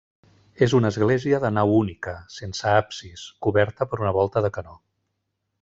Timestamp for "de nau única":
1.43-2.15